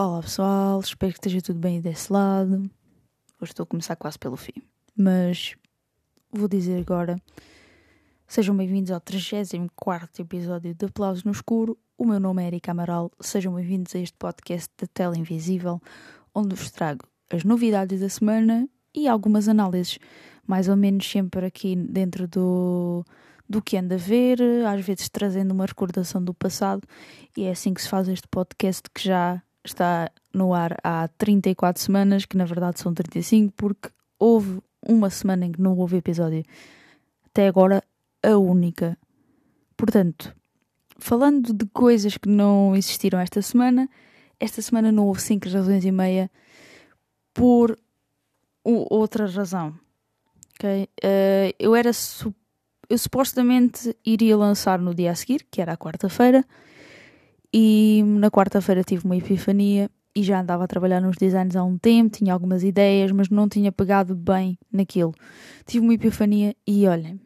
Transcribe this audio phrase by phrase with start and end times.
[0.00, 2.70] Olá pessoal, espero que esteja tudo bem desse lado.
[3.40, 4.52] Hoje estou a começar quase pelo fim,
[4.96, 5.56] mas
[6.32, 7.20] vou dizer agora:
[8.28, 11.78] sejam bem-vindos ao 34 episódio de Aplausos no Escuro.
[11.96, 15.80] O meu nome é Erika Amaral, sejam bem-vindos a este podcast da Tela Invisível,
[16.34, 19.98] onde vos trago as novidades da semana e algumas análises,
[20.46, 23.02] mais ou menos sempre aqui dentro do,
[23.48, 26.82] do que anda a ver, às vezes trazendo uma recordação do passado,
[27.34, 31.82] e é assim que se faz este podcast que já está no ar há 34
[31.82, 36.44] semanas, que na verdade são 35, porque houve uma semana em que não houve episódio.
[37.24, 37.82] Até agora,
[38.32, 38.98] a única.
[39.76, 40.34] Portanto,
[40.98, 43.88] falando de coisas que não existiram esta semana,
[44.38, 46.30] esta semana não houve 5 razões e meia
[47.32, 47.78] por
[48.64, 49.74] outra razão.
[50.54, 50.88] Okay?
[51.02, 52.34] Uh, eu era su
[52.90, 56.42] eu supostamente iria lançar no dia a seguir, que era a quarta-feira,
[57.52, 61.76] e na quarta-feira tive uma epifania e já andava a trabalhar nos designs há um
[61.76, 65.14] tempo, tinha algumas ideias, mas não tinha pegado bem naquilo.
[65.66, 67.20] Tive uma epifania e olhem,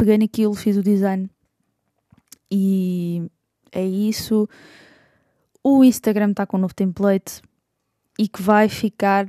[0.00, 1.28] peguei naquilo, fiz o design
[2.50, 3.22] e
[3.70, 4.48] é isso.
[5.62, 7.42] O Instagram está com um novo template
[8.18, 9.26] e que vai ficar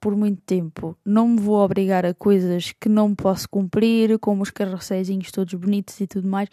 [0.00, 0.98] por muito tempo.
[1.04, 6.00] Não me vou obrigar a coisas que não posso cumprir, como os carrocéisinhos todos bonitos
[6.00, 6.48] e tudo mais.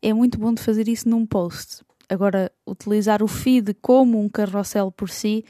[0.00, 1.84] É muito bom de fazer isso num post.
[2.08, 5.44] Agora, utilizar o feed como um carrossel por si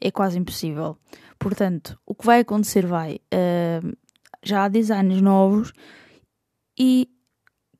[0.00, 0.96] é quase impossível.
[1.38, 3.20] Portanto, o que vai acontecer vai.
[3.32, 3.96] Uh,
[4.42, 5.72] já há designs novos
[6.78, 7.08] e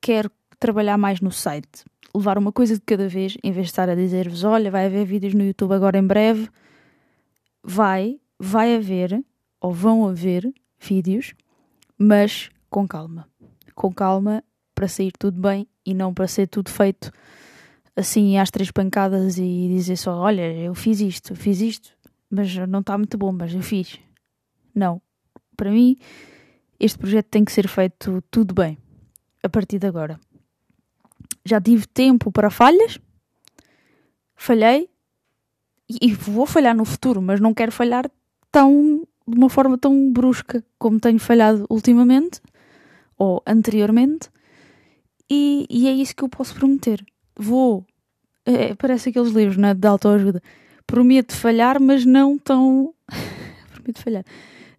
[0.01, 1.85] quero trabalhar mais no site.
[2.13, 5.05] Levar uma coisa de cada vez, em vez de estar a dizer-vos: olha, vai haver
[5.05, 6.49] vídeos no YouTube agora em breve.
[7.63, 9.23] Vai, vai haver,
[9.61, 11.33] ou vão haver vídeos,
[11.97, 13.27] mas com calma.
[13.75, 14.43] Com calma
[14.73, 17.11] para sair tudo bem e não para ser tudo feito
[17.95, 21.91] assim às três pancadas e dizer só: Olha, eu fiz isto, fiz isto,
[22.29, 23.99] mas não está muito bom, mas eu fiz.
[24.73, 25.01] Não.
[25.55, 25.97] Para mim,
[26.79, 28.77] este projeto tem que ser feito tudo bem,
[29.43, 30.19] a partir de agora.
[31.45, 32.99] Já tive tempo para falhas,
[34.35, 34.89] falhei
[35.89, 38.09] e vou falhar no futuro, mas não quero falhar
[38.51, 42.41] tão de uma forma tão brusca como tenho falhado ultimamente
[43.17, 44.29] ou anteriormente,
[45.29, 47.05] e, e é isso que eu posso prometer.
[47.35, 47.85] Vou
[48.45, 50.41] é, parece aqueles livros né, de autoajuda.
[50.87, 52.93] Prometo falhar, mas não tão.
[53.73, 54.25] Prometo falhar.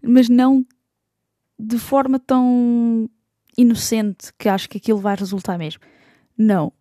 [0.03, 0.67] Mas não
[1.59, 3.09] de forma tão
[3.57, 5.83] inocente que acho que aquilo vai resultar mesmo.
[6.37, 6.73] Não.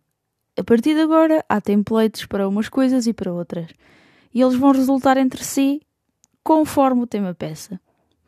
[0.58, 3.70] A partir de agora há templates para umas coisas e para outras.
[4.32, 5.80] E eles vão resultar entre si
[6.42, 7.80] conforme o tema peça.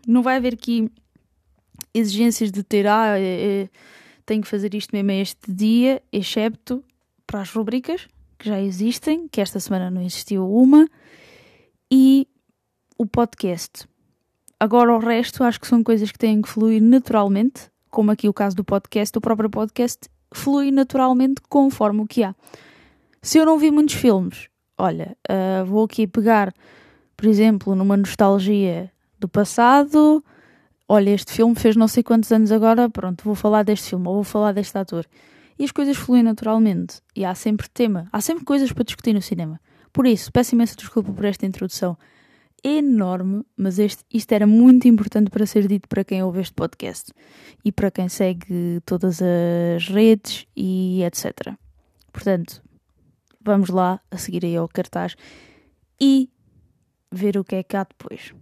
[0.06, 0.90] Não vai haver aqui
[1.94, 3.68] exigências de ter, ah, é, é,
[4.24, 6.84] tenho que fazer isto mesmo este dia, excepto
[7.26, 8.08] para as rubricas,
[8.38, 10.88] que já existem, que esta semana não existiu uma,
[11.90, 12.26] e
[12.98, 13.86] o podcast.
[14.58, 18.32] Agora o resto acho que são coisas que têm que fluir naturalmente, como aqui o
[18.32, 22.34] caso do podcast, o próprio podcast flui naturalmente conforme o que há.
[23.20, 26.52] Se eu não vi muitos filmes, olha, uh, vou aqui pegar,
[27.16, 30.24] por exemplo, numa nostalgia do passado.
[30.88, 34.14] Olha, este filme fez não sei quantos anos agora, pronto, vou falar deste filme, ou
[34.14, 35.06] vou falar deste ator
[35.58, 37.00] e as coisas fluem naturalmente.
[37.14, 39.60] E há sempre tema, há sempre coisas para discutir no cinema.
[39.92, 41.96] Por isso, peço imensa desculpa por esta introdução
[42.64, 47.12] enorme, mas este, isto era muito importante para ser dito para quem ouve este podcast
[47.64, 51.54] e para quem segue todas as redes e etc.
[52.12, 52.62] Portanto,
[53.40, 55.16] vamos lá a seguir aí ao cartaz
[56.00, 56.30] e
[57.10, 58.32] ver o que é que há depois.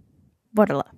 [0.53, 0.91] Bora lá!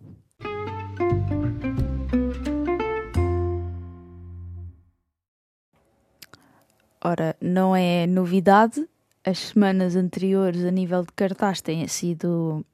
[7.06, 8.88] Ora, não é novidade,
[9.26, 12.66] as semanas anteriores a nível de cartaz têm sido,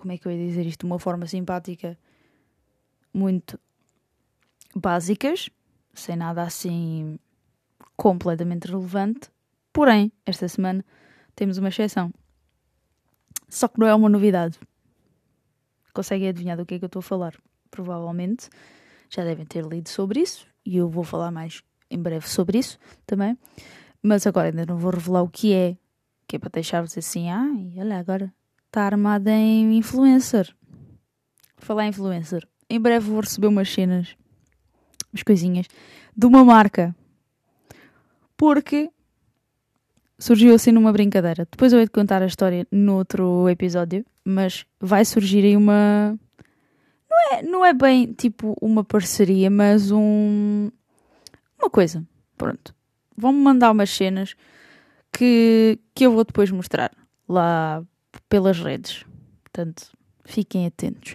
[0.00, 1.98] como é que eu ia dizer isto, de uma forma simpática,
[3.12, 3.60] muito
[4.74, 5.50] básicas,
[5.92, 7.18] sem nada assim
[7.96, 9.30] completamente relevante.
[9.72, 10.82] Porém, esta semana
[11.36, 12.10] temos uma exceção.
[13.46, 14.58] Só que não é uma novidade.
[15.92, 17.34] Conseguem adivinhar do que é que eu estou a falar?
[17.70, 18.48] Provavelmente
[19.10, 22.78] já devem ter lido sobre isso e eu vou falar mais em breve sobre isso
[23.06, 23.36] também.
[24.02, 25.76] Mas agora ainda não vou revelar o que é,
[26.26, 27.44] que é para deixar-vos assim, ah,
[27.76, 28.32] olha, agora
[28.70, 30.54] está armada em influencer.
[31.56, 32.46] Falar em influencer.
[32.68, 34.14] Em breve vou receber umas cenas,
[35.12, 35.66] umas coisinhas,
[36.16, 36.94] de uma marca.
[38.36, 38.88] Porque
[40.18, 41.48] surgiu assim numa brincadeira.
[41.50, 46.16] Depois eu hei de contar a história no outro episódio, mas vai surgir aí uma.
[47.10, 50.70] Não é, não é bem tipo uma parceria, mas um.
[51.58, 52.06] Uma coisa.
[52.38, 52.72] Pronto.
[53.16, 54.36] Vão-me mandar umas cenas
[55.12, 56.92] que, que eu vou depois mostrar
[57.28, 57.84] lá
[58.28, 59.04] pelas redes.
[59.42, 59.92] Portanto,
[60.24, 61.14] fiquem atentos.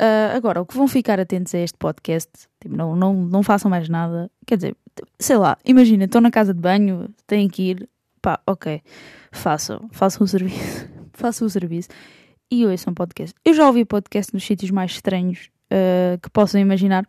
[0.00, 2.30] Uh, agora, o que vão ficar atentos a este podcast,
[2.60, 4.30] tipo, não, não, não façam mais nada.
[4.46, 4.76] Quer dizer,
[5.18, 7.88] sei lá, imagina, estão na casa de banho, têm que ir,
[8.20, 8.82] pá, ok,
[9.30, 11.88] façam, façam o serviço, façam o serviço
[12.50, 13.34] e ouçam podcast.
[13.44, 17.06] Eu já ouvi podcast nos sítios mais estranhos uh, que possam imaginar,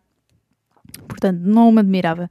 [1.08, 2.30] portanto, não me admirava.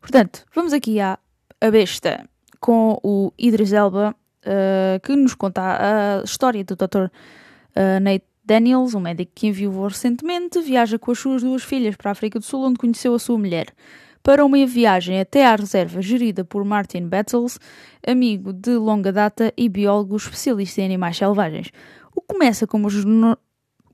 [0.00, 1.18] Portanto, vamos aqui à
[1.60, 2.28] a besta
[2.60, 4.14] com o Idris Elba,
[4.44, 7.06] uh, que nos conta a história do Dr.
[7.76, 12.10] Uh, Nate Daniels, um médico que enviou recentemente, viaja com as suas duas filhas para
[12.10, 13.66] a África do Sul, onde conheceu a sua mulher.
[14.22, 17.58] Para uma viagem até à reserva gerida por Martin Battles,
[18.06, 21.70] amigo de longa data e biólogo especialista em animais selvagens.
[22.14, 22.88] O que começa como,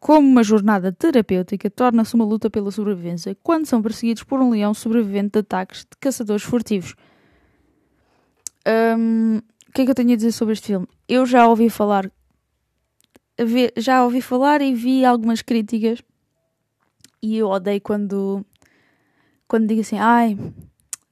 [0.00, 4.72] como uma jornada terapêutica torna-se uma luta pela sobrevivência quando são perseguidos por um leão
[4.72, 6.94] sobrevivente de ataques de caçadores furtivos.
[8.66, 9.40] Um,
[9.74, 10.86] que é que eu tenho a dizer sobre este filme?
[11.08, 12.10] Eu já ouvi falar
[13.76, 16.00] já ouvi falar e vi algumas críticas
[17.20, 18.46] e eu odeio quando
[19.48, 20.38] quando digo assim, ai,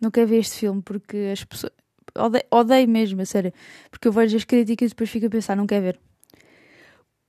[0.01, 1.73] não quero ver este filme porque as pessoas
[2.17, 3.53] odeio, odeio mesmo, a sério,
[3.91, 6.01] porque eu vejo as críticas e depois fico a pensar, não quero ver.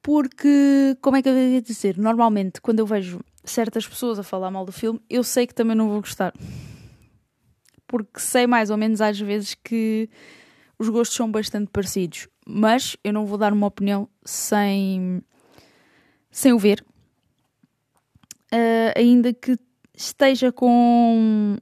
[0.01, 1.97] Porque, como é que eu devia dizer?
[1.97, 5.77] Normalmente, quando eu vejo certas pessoas a falar mal do filme, eu sei que também
[5.77, 6.33] não vou gostar.
[7.87, 10.09] Porque sei mais ou menos às vezes que
[10.83, 15.21] os gostos são bastante parecidos mas eu não vou dar uma opinião sem,
[16.29, 16.85] sem o ver,
[18.51, 19.57] uh, ainda que
[19.95, 21.57] esteja com,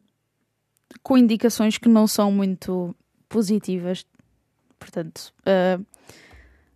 [1.03, 2.95] com indicações que não são muito
[3.29, 4.05] positivas.
[4.79, 5.85] Portanto, uh,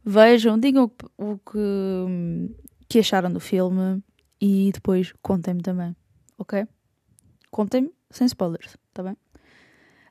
[0.04, 2.56] vejam, digam o que,
[2.88, 4.04] que acharam do filme
[4.40, 5.96] e depois contem-me também,
[6.38, 6.68] ok?
[7.50, 9.18] Contem-me sem spoilers, tá bem?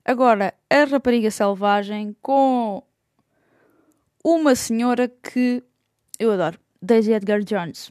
[0.04, 2.82] Agora, a rapariga selvagem com
[4.22, 5.62] uma senhora que
[6.18, 7.90] eu adoro, Daisy Edgar Jones.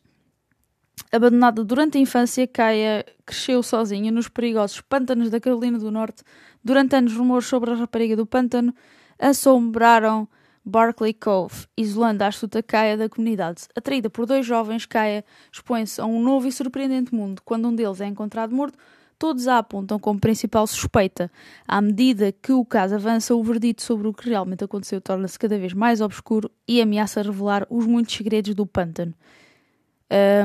[1.11, 6.23] Abandonada durante a infância, Kaya cresceu sozinha nos perigosos pântanos da Carolina do Norte.
[6.63, 8.75] Durante anos, rumores sobre a rapariga do pântano
[9.17, 10.27] assombraram
[10.63, 13.63] Barclay Cove, isolando a astuta Kaya da comunidade.
[13.75, 17.41] Atraída por dois jovens, Kaya expõe-se a um novo e surpreendente mundo.
[17.43, 18.77] Quando um deles é encontrado morto,
[19.17, 21.31] todos a apontam como principal suspeita.
[21.67, 25.57] À medida que o caso avança, o verdito sobre o que realmente aconteceu torna-se cada
[25.57, 29.13] vez mais obscuro e ameaça revelar os muitos segredos do pântano.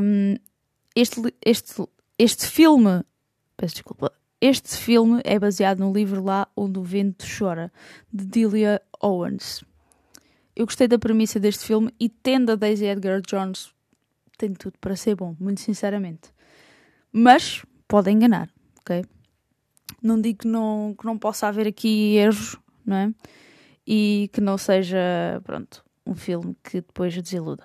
[0.02, 0.36] Um,
[0.94, 1.82] este, este,
[2.18, 3.04] este filme,
[3.56, 7.72] peço desculpa, este filme é baseado no livro Lá Onde o Vento Chora,
[8.12, 9.64] de Delia Owens.
[10.54, 13.72] Eu gostei da premissa deste filme e tendo a Daisy Edgar Jones
[14.36, 16.32] tem tudo para ser bom, muito sinceramente.
[17.12, 18.48] Mas pode enganar
[18.88, 19.04] ok?
[20.02, 23.14] Não digo que não, que não possa haver aqui erros, não é?
[23.86, 24.98] E que não seja,
[25.44, 27.64] pronto, um filme que depois desiluda.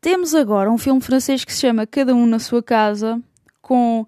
[0.00, 3.20] Temos agora um filme francês que se chama Cada Um na Sua Casa,
[3.62, 4.06] com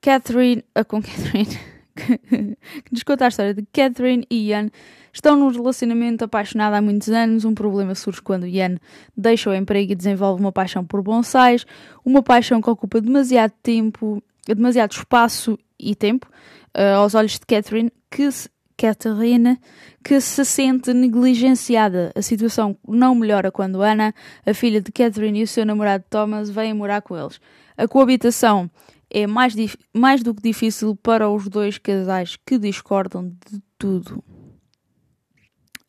[0.00, 0.64] Catherine.
[0.78, 1.58] Uh, com Catherine.
[1.94, 4.70] que nos conta a história de Catherine e Ian.
[5.12, 7.44] Estão num relacionamento apaixonado há muitos anos.
[7.44, 8.76] Um problema surge quando Ian
[9.16, 11.66] deixa o emprego e desenvolve uma paixão por bonsais,
[12.04, 16.28] uma paixão que ocupa demasiado tempo demasiado espaço e tempo
[16.76, 19.58] uh, aos olhos de Catherine, que se, Catherine,
[20.02, 22.12] que se sente negligenciada.
[22.14, 26.50] A situação não melhora quando Ana, a filha de Catherine e o seu namorado Thomas
[26.50, 27.40] vêm morar com eles.
[27.76, 28.70] A coabitação
[29.10, 29.54] é mais,
[29.92, 34.22] mais do que difícil para os dois casais que discordam de tudo.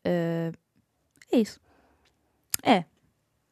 [0.06, 0.52] Uh,
[1.32, 1.58] é isso.
[2.62, 2.84] É.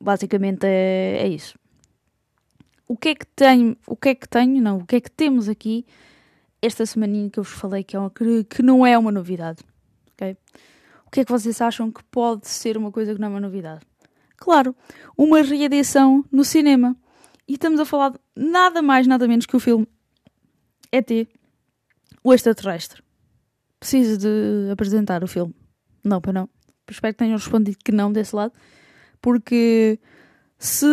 [0.00, 1.61] Basicamente é, é isso
[2.92, 5.10] o que é que tenho, o que é que tenho, não, o que é que
[5.10, 5.86] temos aqui
[6.60, 9.64] esta semaninha que eu vos falei que, é uma, que não é uma novidade,
[10.12, 10.36] ok?
[11.06, 13.40] O que é que vocês acham que pode ser uma coisa que não é uma
[13.40, 13.80] novidade?
[14.36, 14.76] Claro,
[15.16, 16.94] uma reedição no cinema.
[17.48, 19.88] E estamos a falar de nada mais, nada menos que o filme
[20.92, 21.10] ET,
[22.22, 23.02] o extraterrestre.
[23.80, 25.54] Preciso de apresentar o filme.
[26.04, 26.48] Não, para não.
[26.90, 28.52] Espero que tenham respondido que não desse lado.
[29.22, 29.98] Porque
[30.58, 30.86] se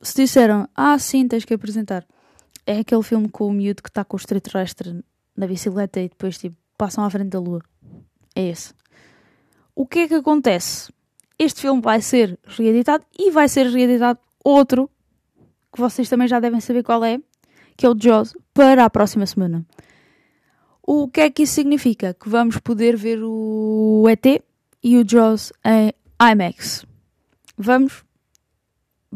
[0.00, 2.06] se disseram, ah, sim, tens que apresentar,
[2.66, 5.02] é aquele filme com o miúdo que está com o extraterrestre
[5.36, 7.62] na bicicleta e depois tipo, passam à frente da lua.
[8.34, 8.74] É esse.
[9.74, 10.92] O que é que acontece?
[11.38, 14.90] Este filme vai ser reeditado e vai ser reeditado outro
[15.72, 17.20] que vocês também já devem saber qual é,
[17.76, 19.64] que é o Jaws, para a próxima semana.
[20.82, 22.14] O que é que isso significa?
[22.14, 24.42] Que vamos poder ver o ET
[24.82, 26.86] e o Jaws em IMAX.
[27.58, 28.04] Vamos,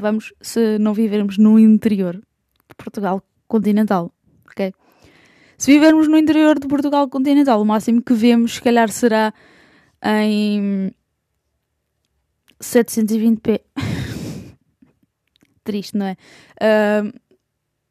[0.00, 4.12] vamos, se não vivermos no interior de Portugal continental,
[4.46, 4.72] ok?
[5.58, 9.34] Se vivermos no interior de Portugal continental, o máximo que vemos, se calhar, será
[10.02, 10.90] em
[12.58, 13.60] 720p.
[15.62, 16.16] Triste, não é?
[16.60, 17.12] Uh,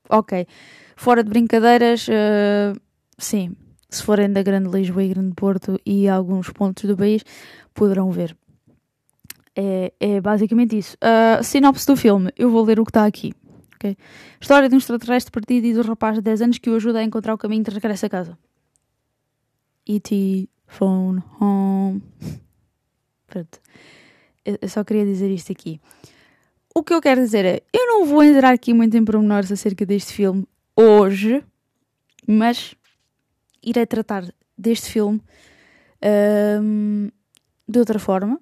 [0.09, 0.47] ok.
[0.95, 2.79] Fora de brincadeiras, uh,
[3.17, 3.55] sim.
[3.89, 7.23] Se forem da Grande Lisboa e Grande Porto e alguns pontos do país,
[7.73, 8.35] poderão ver.
[9.61, 10.95] É, é basicamente isso.
[10.95, 12.31] Uh, sinopse do filme.
[12.37, 13.33] Eu vou ler o que está aqui.
[13.75, 13.97] Okay?
[14.39, 17.03] História de um extraterrestre partido e do rapaz de 10 anos que o ajuda a
[17.03, 18.37] encontrar o caminho de regresso a casa.
[19.85, 20.47] E.T.
[20.65, 22.01] Phone Home.
[23.27, 23.59] Pronto.
[24.45, 25.81] Eu só queria dizer isto aqui.
[26.73, 29.85] O que eu quero dizer é, eu não vou entrar aqui muito em pormenores acerca
[29.85, 31.43] deste filme hoje,
[32.25, 32.75] mas
[33.61, 34.23] irei tratar
[34.57, 35.21] deste filme
[36.61, 37.09] um,
[37.67, 38.39] de outra forma,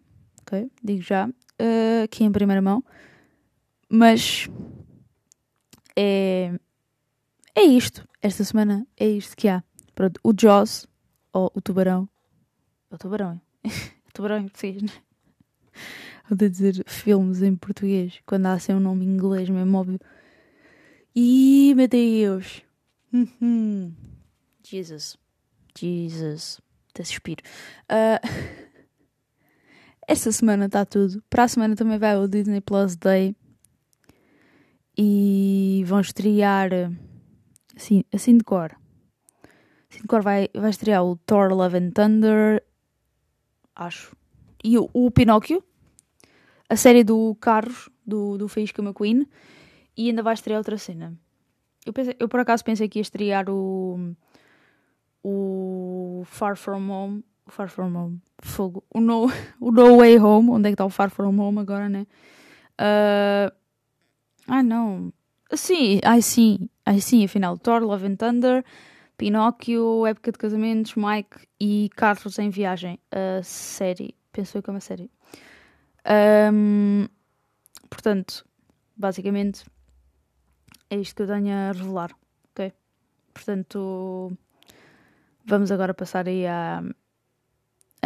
[0.47, 0.71] ok?
[0.81, 2.83] Digo já, uh, aqui em primeira mão,
[3.89, 4.49] mas
[5.95, 6.53] é,
[7.53, 8.07] é isto.
[8.21, 9.63] Esta semana é isto que há.
[9.93, 10.87] Pronto, o Jaws,
[11.33, 12.07] ou o Tubarão,
[12.89, 14.91] o Tubarão, o Tubarão em português, né?
[16.29, 19.99] Vou dizer filmes em português, quando há assim um nome em inglês mesmo óbvio.
[21.15, 22.61] E, meu Deus.
[23.13, 23.93] Uhum.
[24.63, 25.17] Jesus.
[25.77, 26.59] Jesus.
[26.89, 27.43] Até suspiro.
[27.89, 28.66] Uh,
[30.07, 31.21] esta semana está tudo.
[31.29, 33.35] Para a semana também vai o Disney Plus Day.
[34.97, 36.69] E vão estrear.
[37.75, 38.75] Assim, assim de cor.
[39.91, 42.63] Assim de cor vai, vai estrear o Thor Love and Thunder.
[43.75, 44.15] Acho.
[44.63, 45.63] E o, o Pinóquio
[46.69, 49.27] a série do Carros, do, do Faísca McQueen,
[49.95, 51.17] e ainda vai estrear outra cena.
[51.85, 54.13] Eu, pensei, eu por acaso pensei que ia estrear o,
[55.23, 59.27] o Far From Home, Far From Home, fogo, o No,
[59.59, 62.05] o no Way Home, onde é que está o Far From Home agora, né?
[62.79, 63.51] Uh,
[64.47, 65.11] ah, não.
[65.53, 68.65] Sim, ai sim, ai sim, afinal, Thor, Love and Thunder,
[69.17, 74.79] Pinóquio, Época de Casamentos, Mike e Carlos em Viagem, a série, pensou que é uma
[74.79, 75.09] série.
[76.53, 77.07] Um,
[77.89, 78.45] portanto,
[78.95, 79.65] basicamente
[80.89, 82.11] é isto que eu tenho a revelar,
[82.51, 82.73] ok?
[83.33, 84.31] Portanto,
[85.45, 86.81] vamos agora passar aí à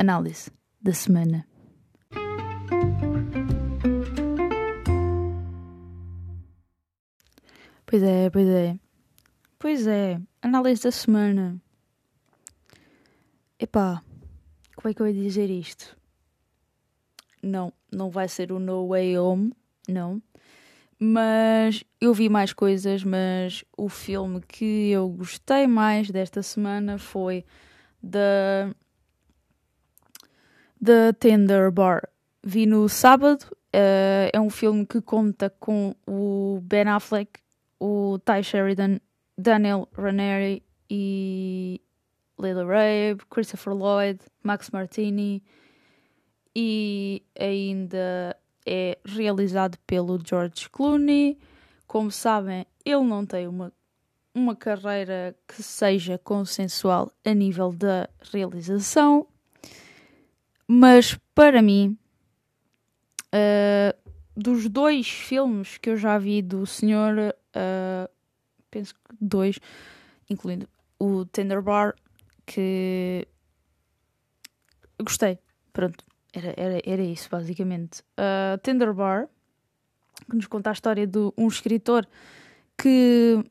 [0.01, 1.47] análise da semana.
[7.85, 8.79] Pois é, pois é.
[9.57, 11.61] Pois é, análise da semana.
[13.59, 14.01] Epá,
[14.75, 15.95] como é que eu ia dizer isto?
[17.41, 19.53] não, não vai ser o No Way Home,
[19.87, 20.21] não.
[20.99, 27.43] Mas eu vi mais coisas, mas o filme que eu gostei mais desta semana foi
[28.07, 28.71] The,
[30.83, 32.09] The Tender Bar.
[32.43, 37.39] Vi no sábado, uh, é um filme que conta com o Ben Affleck,
[37.79, 38.99] o Ty Sheridan,
[39.37, 41.79] Daniel Ranieri e
[42.39, 45.43] Lila Rabe, Christopher Lloyd, Max Martini,
[46.55, 48.35] e ainda
[48.65, 51.37] é realizado pelo George Clooney.
[51.85, 53.71] Como sabem, ele não tem uma,
[54.33, 59.27] uma carreira que seja consensual a nível da realização,
[60.73, 61.97] mas para mim,
[63.35, 68.09] uh, dos dois filmes que eu já vi do senhor, uh,
[68.69, 69.59] penso que dois,
[70.29, 71.93] incluindo o Tender Bar,
[72.45, 73.27] que
[75.03, 75.39] gostei.
[75.73, 78.01] Pronto, era, era, era isso, basicamente.
[78.17, 79.27] Uh, Tender Bar,
[80.29, 82.07] que nos conta a história de um escritor
[82.77, 83.43] que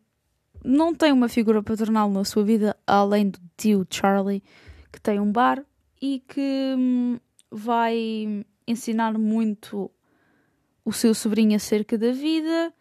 [0.64, 4.42] não tem uma figura paternal na sua vida, além do tio Charlie,
[4.90, 5.62] que tem um bar
[6.00, 7.18] e que hum,
[7.50, 9.90] vai ensinar muito
[10.84, 12.72] o seu sobrinho acerca da vida.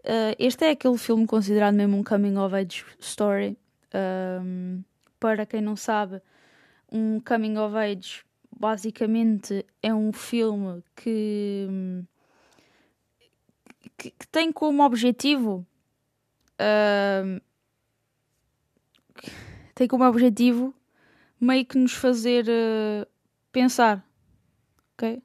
[0.00, 3.56] Uh, este é aquele filme considerado mesmo um coming of age story.
[3.94, 4.82] Um,
[5.20, 6.20] para quem não sabe,
[6.90, 8.24] um coming of age
[8.58, 11.66] basicamente é um filme que,
[13.96, 15.66] que, que tem como objetivo
[16.54, 17.40] uh,
[19.74, 20.74] tem como objetivo
[21.44, 23.06] meio que nos fazer uh,
[23.52, 24.04] pensar
[24.94, 25.22] ok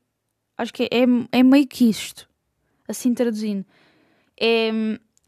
[0.58, 2.30] acho que é, é meio que isto
[2.88, 3.66] assim traduzindo
[4.40, 4.70] é,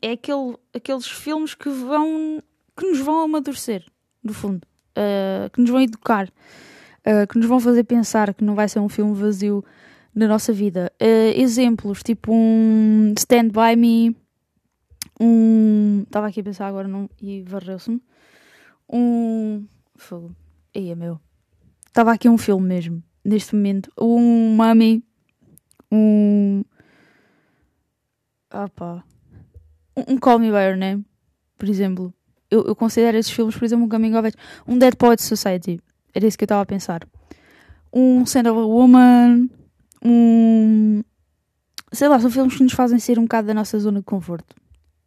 [0.02, 2.42] é aquele, aqueles filmes que vão
[2.78, 3.86] que nos vão amadurecer
[4.24, 4.66] no fundo
[4.98, 8.80] uh, que nos vão educar uh, que nos vão fazer pensar que não vai ser
[8.80, 9.64] um filme vazio
[10.14, 10.92] na nossa vida.
[11.02, 14.16] Uh, exemplos, tipo um Stand By Me,
[15.20, 16.04] um.
[16.04, 18.02] Estava aqui a pensar agora não, e varreu-se-me.
[18.90, 20.36] Um, Fogo.
[20.76, 21.20] Aí é meu.
[21.88, 23.92] Estava aqui um filme mesmo, neste momento.
[24.00, 25.04] Um Mami.
[25.92, 26.64] Um.
[28.50, 29.04] Pá.
[29.96, 31.06] Um, um Call Me By Your Name,
[31.58, 32.14] por exemplo.
[32.50, 34.38] Eu, eu considero esses filmes, por exemplo, um Coming of Age.
[34.66, 35.80] Um Dead Poets Society.
[36.14, 37.06] Era isso que eu estava a pensar.
[37.92, 39.50] Um Sand of a Woman.
[40.04, 41.04] Um.
[41.92, 44.56] Sei lá, são filmes que nos fazem sair um bocado da nossa zona de conforto.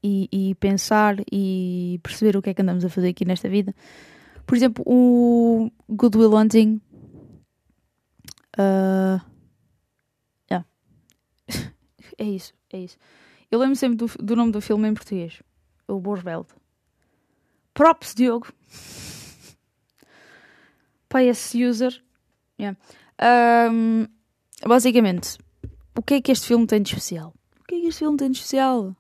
[0.03, 3.75] E, e pensar e perceber o que é que andamos a fazer aqui nesta vida.
[4.47, 6.81] Por exemplo, o Good Will Hunting.
[8.59, 9.21] Uh,
[10.51, 10.67] yeah.
[12.19, 12.99] é isso, é isso.
[13.51, 15.43] Eu lembro sempre do, do nome do filme em português.
[15.89, 16.49] O Borsveld.
[17.73, 18.49] Props, Diogo.
[21.09, 22.03] Para esse user.
[22.59, 22.79] Yeah.
[23.71, 24.07] Um,
[24.67, 25.39] basicamente,
[25.97, 27.33] o que é que este filme tem de especial?
[27.61, 28.95] O que é que este filme tem de especial?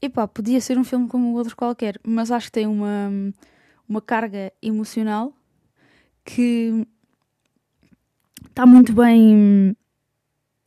[0.00, 3.10] Epá, podia ser um filme como outro qualquer, mas acho que tem uma
[3.88, 5.32] uma carga emocional
[6.24, 6.86] que
[8.46, 9.76] está muito bem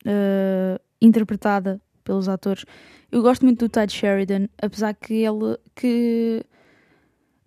[0.06, 2.64] uh, interpretada pelos atores.
[3.10, 6.44] Eu gosto muito do Ty Sheridan, apesar que ele que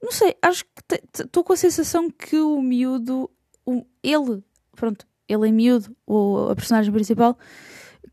[0.02, 3.30] não sei, acho que estou com a sensação que o miúdo,
[3.66, 4.44] o, ele,
[4.76, 7.36] pronto, ele é miúdo, o, a personagem principal,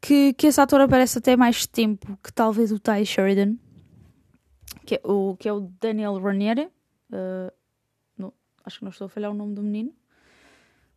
[0.01, 3.57] que, que esse ator aparece até mais tempo que talvez o Ty Sheridan,
[4.87, 6.71] que é o, que é o Daniel Ranieri,
[7.13, 7.53] Uh,
[8.17, 9.93] no, acho que não estou a falhar o nome do menino.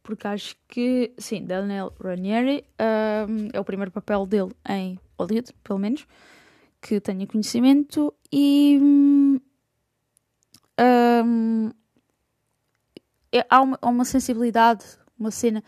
[0.01, 5.79] Porque acho que, sim, Daniel Ranieri uh, é o primeiro papel dele em Hollywood, pelo
[5.79, 6.07] menos,
[6.79, 8.13] que tenha conhecimento.
[8.31, 8.79] E
[10.77, 11.71] um,
[13.31, 14.85] é, há uma, uma sensibilidade,
[15.19, 15.63] uma cena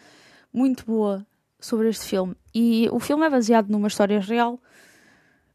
[0.53, 1.25] muito boa
[1.59, 2.35] sobre este filme.
[2.53, 4.59] E o filme é baseado numa história real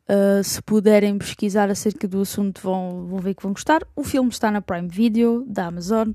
[0.09, 3.87] Uh, se puderem pesquisar acerca do assunto, vão, vão ver que vão gostar.
[3.95, 6.11] O filme está na Prime Video da Amazon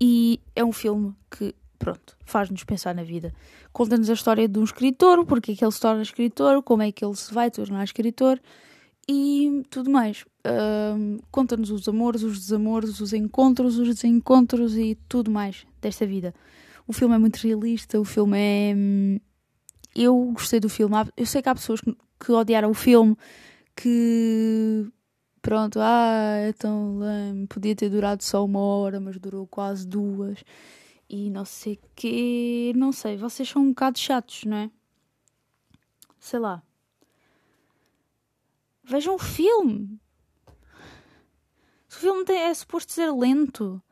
[0.00, 3.32] e é um filme que, pronto, faz-nos pensar na vida.
[3.72, 6.90] Conta-nos a história de um escritor, porque é que ele se torna escritor, como é
[6.90, 8.40] que ele se vai tornar escritor
[9.06, 10.24] e tudo mais.
[10.46, 16.34] Uh, Conta-nos os amores, os desamores, os encontros, os desencontros e tudo mais desta vida.
[16.86, 18.74] O filme é muito realista, o filme é.
[18.74, 19.20] Hum,
[19.94, 20.94] eu gostei do filme.
[21.16, 23.16] Eu sei que há pessoas que que odiaram o filme,
[23.74, 24.86] que
[25.42, 30.44] pronto, ah, é tão lame, podia ter durado só uma hora, mas durou quase duas.
[31.08, 34.70] E não sei que, não sei, vocês são um bocado chatos, não é?
[36.20, 36.62] Sei lá.
[38.84, 39.98] Vejam o filme.
[41.88, 43.82] O filme é suposto ser lento.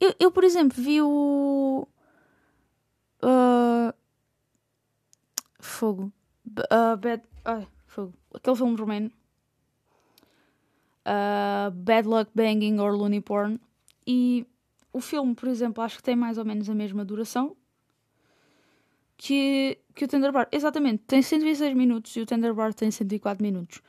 [0.00, 1.86] Eu, eu por exemplo, vi o.
[3.22, 3.92] Uh,
[5.58, 6.12] fogo.
[6.46, 8.12] Uh, bad, Ai, fogo.
[8.34, 9.10] Aquele filme romeno.
[11.06, 13.58] Uh, Bad Luck Banging or Looney Porn.
[14.06, 14.46] E
[14.92, 17.56] o filme, por exemplo, acho que tem mais ou menos a mesma duração
[19.16, 20.46] que, que o Tender Bar.
[20.52, 23.80] Exatamente, tem 126 minutos e o Tender Bar tem 104 minutos.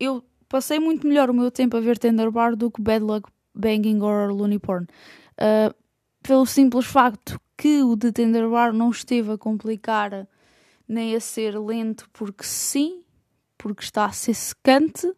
[0.00, 3.30] Eu passei muito melhor o meu tempo a ver Tender Bar do que Bad Luck
[3.54, 4.86] Banging or Looney Porn.
[5.34, 5.74] Uh,
[6.22, 10.26] pelo simples facto que o de Tender Bar não esteve a complicar
[10.86, 13.02] nem a ser lento porque sim,
[13.56, 15.12] porque está a ser secante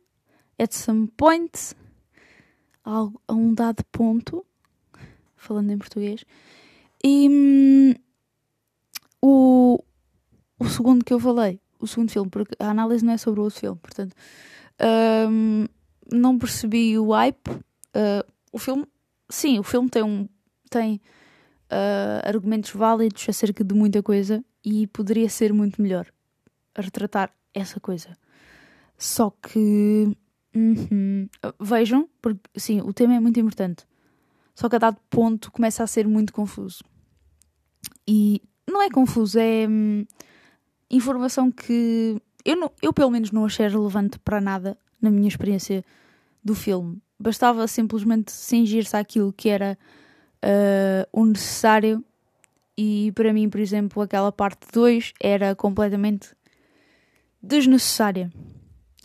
[0.59, 1.74] at some point,
[2.85, 4.44] a, um dado ponto,
[5.37, 6.24] falando em português.
[7.05, 7.94] E hum,
[9.20, 9.83] o,
[10.59, 13.44] o segundo que eu falei, o segundo filme, porque a análise não é sobre o
[13.44, 14.14] outro filme, portanto,
[15.31, 15.66] hum,
[16.12, 17.48] não percebi o hype.
[17.48, 18.87] Uh, o filme,
[19.29, 20.29] sim, o filme tem um.
[20.70, 21.00] tem
[21.70, 26.12] uh, argumentos válidos acerca de muita coisa e poderia ser muito melhor
[26.74, 28.09] a retratar essa coisa.
[28.98, 30.16] Só que
[30.52, 31.29] uhum,
[31.61, 33.87] vejam, porque sim, o tema é muito importante.
[34.57, 36.83] Só que a dado ponto começa a ser muito confuso.
[38.09, 40.05] E não é confuso, é hum,
[40.90, 45.85] informação que eu, não, eu pelo menos não achei relevante para nada na minha experiência
[46.42, 47.00] do filme.
[47.20, 49.79] Bastava simplesmente cingir-se àquilo que era
[50.44, 52.05] uh, o necessário.
[52.77, 56.37] E para mim, por exemplo, aquela parte 2 era completamente
[57.43, 58.31] desnecessária.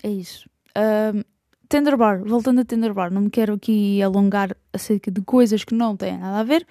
[0.03, 0.49] É isso.
[0.69, 1.23] Uh,
[1.69, 5.73] Tender Bar, voltando a Tender Bar, não me quero aqui alongar acerca de coisas que
[5.73, 6.67] não têm nada a ver.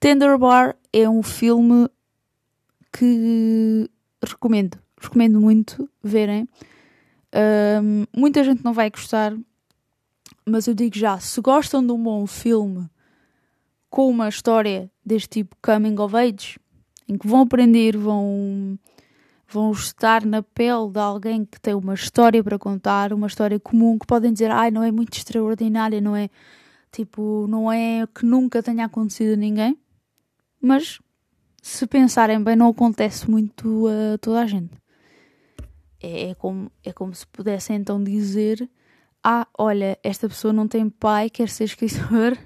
[0.00, 1.88] Tender Bar é um filme
[2.92, 3.88] que
[4.20, 6.48] recomendo, recomendo muito verem.
[7.32, 9.36] Uh, muita gente não vai gostar,
[10.44, 12.88] mas eu digo já: se gostam de um bom filme
[13.88, 16.58] com uma história deste tipo coming of age,
[17.08, 18.78] em que vão aprender, vão,
[19.48, 23.98] vão estar na pele de alguém que tem uma história para contar, uma história comum,
[23.98, 26.30] que podem dizer, ai, não é muito extraordinária, não é
[26.92, 29.78] Tipo, não é que nunca tenha acontecido a ninguém,
[30.60, 30.98] mas
[31.62, 34.76] se pensarem bem, não acontece muito a toda a gente.
[36.02, 38.68] É, é, como, é como se pudessem então dizer:
[39.22, 42.36] Ah, olha, esta pessoa não tem pai, quer ser escritor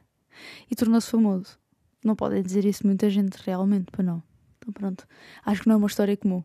[0.70, 1.58] e tornou-se famoso.
[2.04, 4.22] Não podem dizer isso muita gente realmente, para não.
[4.58, 5.06] Então pronto,
[5.44, 6.42] acho que não é uma história comum.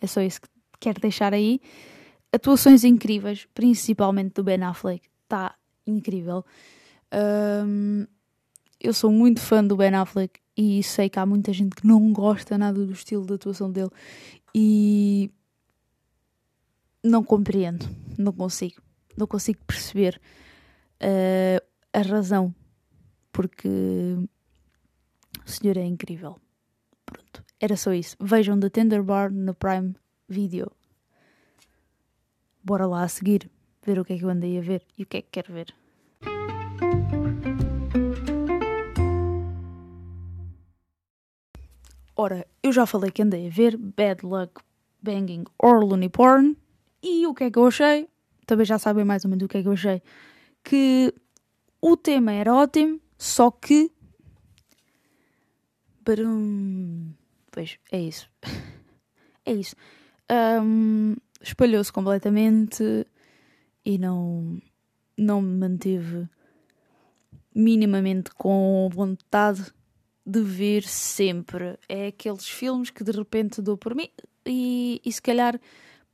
[0.00, 0.48] É só isso que
[0.80, 1.60] quero deixar aí.
[2.32, 5.08] Atuações incríveis, principalmente do Ben Affleck.
[5.22, 5.54] Está
[5.86, 6.44] incrível.
[7.12, 8.06] Um,
[8.80, 12.12] eu sou muito fã do Ben Affleck e sei que há muita gente que não
[12.12, 13.90] gosta nada do estilo de atuação dele
[14.54, 15.30] e
[17.02, 18.80] não compreendo, não consigo,
[19.16, 20.20] não consigo perceber
[21.02, 22.54] uh, a razão
[23.32, 23.68] porque
[25.46, 26.40] o senhor é incrível.
[27.04, 28.16] Pronto, era só isso.
[28.20, 29.94] Vejam The Tender Bar no Prime
[30.28, 30.70] Video.
[32.62, 33.50] Bora lá a seguir,
[33.82, 35.52] ver o que é que eu andei a ver e o que é que quero
[35.52, 35.74] ver.
[42.16, 44.62] Ora, eu já falei que andei a ver Bad Luck
[45.02, 46.56] Banging or Looney Porn
[47.02, 48.08] e o que é que eu achei?
[48.46, 50.00] Também já sabem mais ou menos o que é que eu achei.
[50.62, 51.12] Que
[51.80, 53.90] o tema era ótimo, só que.
[56.04, 57.12] Barum.
[57.50, 58.28] Pois, é isso.
[59.44, 59.76] é isso.
[60.30, 63.06] Um, Espalhou-se completamente
[63.84, 64.60] e não,
[65.16, 66.26] não me manteve
[67.54, 69.72] minimamente com vontade
[70.24, 71.78] de ver sempre.
[71.88, 74.08] É aqueles filmes que de repente dou por mim
[74.46, 75.60] e, e se calhar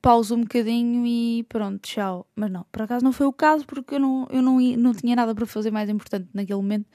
[0.02, 2.26] pauso um bocadinho e pronto, tchau.
[2.34, 5.14] Mas não, por acaso não foi o caso porque eu não, eu não, não tinha
[5.14, 6.88] nada para fazer mais importante naquele momento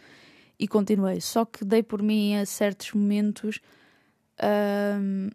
[0.60, 1.22] e continuei.
[1.22, 3.60] Só que dei por mim a certos momentos
[5.00, 5.30] um,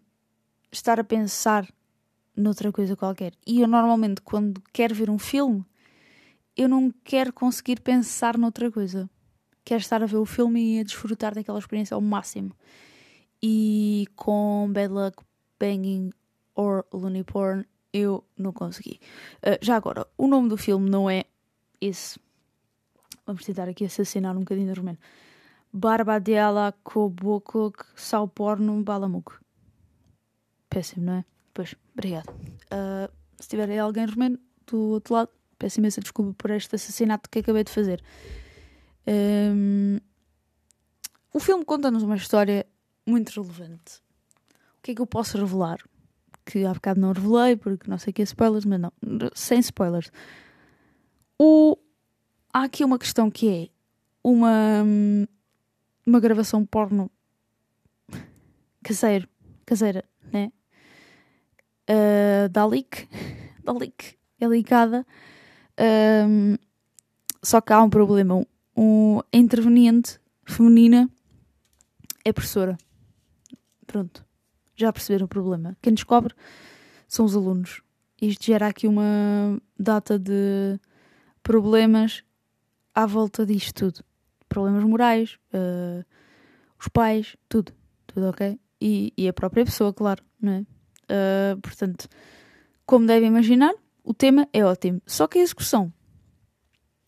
[0.71, 1.67] estar a pensar
[2.35, 3.33] noutra coisa qualquer.
[3.45, 5.65] E eu normalmente, quando quero ver um filme,
[6.55, 9.09] eu não quero conseguir pensar noutra coisa.
[9.63, 12.51] Quero estar a ver o filme e a desfrutar daquela experiência ao máximo.
[13.41, 15.23] E com Bad Luck
[15.59, 16.11] Banging
[16.55, 18.99] or Looney Porn, eu não consegui.
[19.37, 21.25] Uh, já agora, o nome do filme não é
[21.79, 22.19] esse.
[23.25, 24.97] Vamos tentar aqui assassinar um bocadinho de romeno.
[25.71, 29.33] Barbadela Kobokok Sao Porno Balamuk.
[30.69, 31.25] Péssimo, não é?
[31.53, 32.29] Pois, obrigado.
[32.29, 37.29] Uh, se tiver aí alguém romeno do outro lado, peço imensa desculpa por este assassinato
[37.29, 38.03] que acabei de fazer.
[39.07, 39.97] Um,
[41.33, 42.65] o filme conta-nos uma história
[43.05, 44.01] muito relevante.
[44.77, 45.79] O que é que eu posso revelar?
[46.45, 48.91] que há bocado não revelei, porque não sei o que é spoilers, mas não,
[49.33, 50.11] sem spoilers.
[51.39, 51.77] O,
[52.53, 53.69] há aqui uma questão que é
[54.23, 54.83] uma,
[56.05, 57.09] uma gravação porno
[58.83, 59.27] caseiro,
[59.65, 60.51] caseira, né?
[61.89, 63.07] Uh, da leak,
[63.63, 65.05] da leak, é ligada.
[66.27, 66.55] Um,
[67.43, 68.45] só que há um problema.
[68.75, 71.09] Um, a interveniente feminina
[72.23, 72.77] é professora.
[73.85, 74.25] Pronto
[74.81, 75.77] já perceberam o problema.
[75.81, 76.33] Quem descobre
[77.07, 77.81] são os alunos.
[78.21, 80.79] Isto gera aqui uma data de
[81.43, 82.23] problemas
[82.93, 84.05] à volta disto tudo.
[84.47, 86.05] Problemas morais, uh,
[86.79, 87.73] os pais, tudo.
[88.07, 88.59] Tudo ok?
[88.79, 90.59] E, e, a própria pessoa, claro, não é?
[90.61, 92.09] Uh, portanto,
[92.85, 93.73] como devem imaginar,
[94.03, 95.01] o tema é ótimo.
[95.05, 95.93] Só que a execução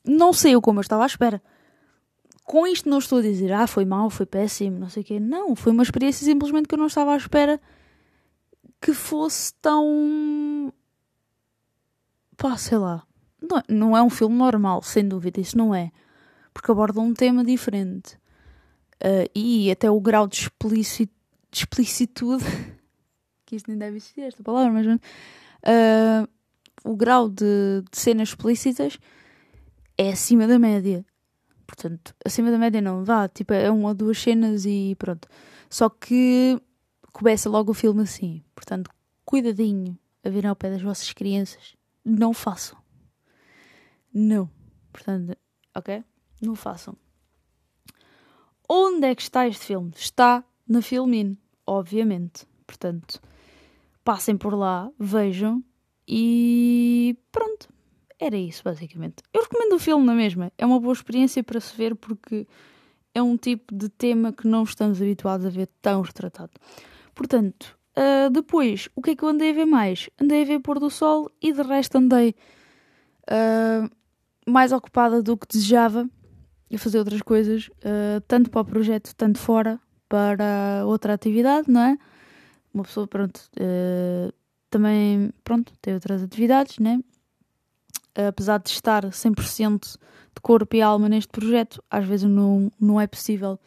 [0.06, 1.42] não saiu como eu estava à espera.
[2.44, 5.20] Com isto não estou a dizer, ah, foi mal, foi péssimo, não sei o quê.
[5.20, 7.60] Não, foi uma experiência simplesmente que eu não estava à espera
[8.82, 10.74] que fosse tão.
[12.36, 13.08] pá, sei lá.
[13.44, 15.92] Não, é, não é um filme normal, sem dúvida, isso não é.
[16.54, 18.16] Porque aborda um tema diferente.
[18.96, 21.12] Uh, e até o grau de, explicit,
[21.52, 22.44] de explicitude.
[23.46, 24.86] que isto nem deve existir esta palavra, mas.
[24.88, 26.28] Uh,
[26.84, 29.00] o grau de, de cenas explícitas
[29.98, 31.06] é acima da média.
[31.66, 33.28] Portanto, acima da média não dá.
[33.28, 35.28] Tipo, é uma ou duas cenas e pronto.
[35.70, 36.60] Só que
[37.12, 38.44] começa logo o filme assim.
[38.54, 38.90] Portanto,
[39.26, 41.76] cuidadinho a vir ao pé das vossas crianças.
[42.04, 42.83] Não façam.
[44.14, 44.50] Não.
[44.92, 45.36] Portanto,
[45.76, 46.04] ok?
[46.42, 46.96] Não façam.
[48.70, 49.92] Onde é que está este filme?
[49.96, 52.46] Está na Filmin, obviamente.
[52.66, 53.22] Portanto,
[54.04, 55.64] passem por lá, vejam
[56.08, 57.70] e pronto.
[58.20, 59.24] Era isso, basicamente.
[59.34, 60.52] Eu recomendo o filme na mesma.
[60.58, 62.48] É uma boa experiência para se ver porque
[63.14, 66.52] é um tipo de tema que não estamos habituados a ver tão retratado.
[67.14, 70.10] Portanto, uh, depois, o que é que eu andei a ver mais?
[70.20, 72.34] Andei a ver pôr do sol e de resto andei
[73.30, 73.90] uh,
[74.48, 76.10] mais ocupada do que desejava
[76.74, 79.80] a fazer outras coisas, uh, tanto para o projeto, tanto fora
[80.10, 81.98] para outra atividade, não é?
[82.74, 83.40] Uma pessoa, pronto,
[84.70, 87.00] também, pronto, tem outras atividades, né?
[88.16, 89.98] apesar de estar 100%
[90.36, 93.60] de corpo e alma neste projeto, às vezes não, não é possível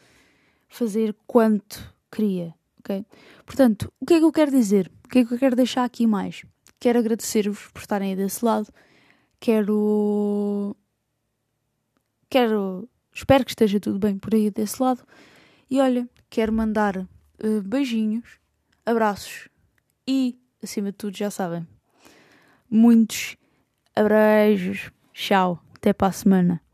[0.68, 3.04] fazer quanto queria, ok?
[3.44, 4.90] Portanto, o que é que eu quero dizer?
[5.04, 6.44] O que é que eu quero deixar aqui mais?
[6.78, 8.68] Quero agradecer-vos por estarem aí desse lado.
[9.40, 10.76] Quero.
[12.28, 12.88] Quero.
[13.12, 15.02] Espero que esteja tudo bem por aí desse lado.
[15.70, 18.38] E olha, quero mandar uh, beijinhos,
[18.84, 19.48] abraços
[20.06, 21.66] e, acima de tudo, já sabem,
[22.70, 23.36] muitos
[23.96, 24.90] Abreijos.
[25.14, 25.58] Tchau.
[25.74, 26.65] Até para a semana.